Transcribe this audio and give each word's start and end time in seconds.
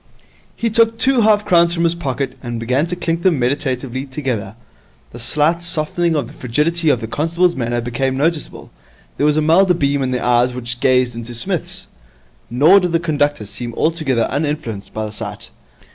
He 0.55 0.71
took 0.71 0.97
two 0.97 1.21
half 1.21 1.45
crowns 1.45 1.75
from 1.75 1.83
his 1.83 1.93
pocket, 1.93 2.33
and 2.41 2.59
began 2.59 2.87
to 2.87 2.95
clink 2.95 3.21
them 3.21 3.37
meditatively 3.37 4.07
together. 4.07 4.55
A 5.13 5.19
slight 5.19 5.61
softening 5.61 6.15
of 6.15 6.25
the 6.25 6.33
frigidity 6.33 6.89
of 6.89 7.01
the 7.01 7.07
constable's 7.07 7.55
manner 7.55 7.81
became 7.81 8.17
noticeable. 8.17 8.71
There 9.17 9.27
was 9.27 9.37
a 9.37 9.41
milder 9.41 9.75
beam 9.75 10.01
in 10.01 10.09
the 10.09 10.19
eyes 10.25 10.55
which 10.55 10.79
gazed 10.79 11.13
into 11.13 11.35
Psmith's. 11.35 11.85
Nor 12.49 12.79
did 12.79 12.93
the 12.93 12.99
conductor 12.99 13.45
seem 13.45 13.75
altogether 13.75 14.27
uninfluenced 14.31 14.91
by 14.91 15.05
the 15.05 15.11
sight. 15.11 15.51